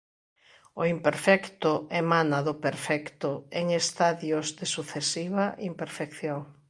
O 0.81 0.83
imperfecto 0.95 1.71
emana 2.01 2.39
do 2.47 2.53
perfecto 2.65 3.29
en 3.59 3.65
estadios 3.81 4.47
de 4.57 4.65
sucesiva 4.75 5.45
imperfección. 5.71 6.41